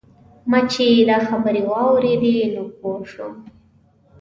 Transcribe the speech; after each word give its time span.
ما 0.49 0.59
چې 0.71 0.85
دا 1.09 1.17
خبرې 1.27 1.61
واورېدې 1.69 2.35
نو 2.53 2.63
پوی 2.79 3.03
شوم. 3.11 3.33